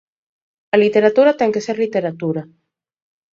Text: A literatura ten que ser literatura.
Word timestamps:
A 0.73 0.75
literatura 0.83 1.37
ten 1.39 1.53
que 1.53 1.65
ser 1.67 1.77
literatura. 1.83 2.41